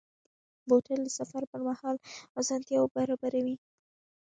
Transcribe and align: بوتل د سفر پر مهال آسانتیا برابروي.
بوتل 0.67 0.99
د 1.03 1.09
سفر 1.19 1.41
پر 1.51 1.61
مهال 1.67 1.95
آسانتیا 2.39 2.79
برابروي. 2.95 3.55